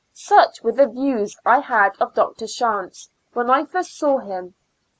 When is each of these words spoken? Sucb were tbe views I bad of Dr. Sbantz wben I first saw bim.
Sucb 0.15 0.63
were 0.63 0.71
tbe 0.73 0.93
views 0.95 1.37
I 1.45 1.59
bad 1.61 1.91
of 1.99 2.15
Dr. 2.15 2.45
Sbantz 2.45 3.09
wben 3.35 3.51
I 3.51 3.65
first 3.67 3.95
saw 3.95 4.17
bim. 4.19 4.55